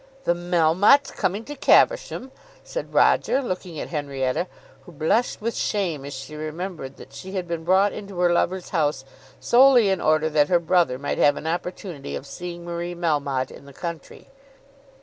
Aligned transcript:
"The 0.23 0.33
Melmottes 0.33 1.11
coming 1.11 1.45
to 1.45 1.55
Caversham!" 1.55 2.31
said 2.63 2.91
Roger, 2.91 3.39
looking 3.39 3.79
at 3.79 3.89
Henrietta, 3.89 4.47
who 4.87 4.91
blushed 4.91 5.41
with 5.41 5.55
shame 5.55 6.05
as 6.05 6.13
she 6.15 6.35
remembered 6.35 6.97
that 6.97 7.13
she 7.13 7.33
had 7.33 7.47
been 7.47 7.63
brought 7.63 7.93
into 7.93 8.17
her 8.19 8.33
lover's 8.33 8.69
house 8.69 9.05
solely 9.39 9.89
in 9.89 10.01
order 10.01 10.27
that 10.27 10.49
her 10.49 10.57
brother 10.59 10.97
might 10.97 11.19
have 11.19 11.37
an 11.37 11.45
opportunity 11.45 12.15
of 12.15 12.25
seeing 12.25 12.65
Marie 12.65 12.95
Melmotte 12.95 13.51
in 13.51 13.65
the 13.65 13.73
country. 13.73 14.29